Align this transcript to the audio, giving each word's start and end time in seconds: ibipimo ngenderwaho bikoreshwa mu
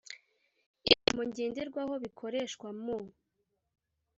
ibipimo 0.89 1.23
ngenderwaho 1.29 1.93
bikoreshwa 2.03 2.67
mu 2.81 2.97